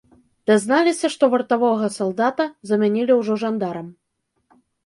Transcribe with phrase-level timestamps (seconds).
[0.51, 3.87] Дазналіся, што вартавога салдата замянілі ўжо жандарам.